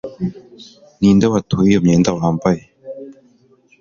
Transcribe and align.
Ninde 0.99 1.25
watoye 1.33 1.67
iyo 1.71 1.79
myenda 1.85 2.09
wambaye 2.17 2.61